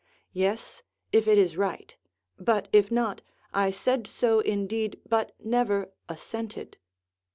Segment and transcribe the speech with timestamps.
[0.33, 0.81] Yes,
[1.11, 1.95] if it is right;
[2.39, 3.21] but if not,
[3.53, 6.77] I said so indeed but never assented.